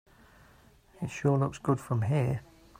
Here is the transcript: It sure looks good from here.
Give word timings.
It 0.99 1.11
sure 1.11 1.37
looks 1.37 1.59
good 1.59 1.79
from 1.79 2.01
here. 2.01 2.41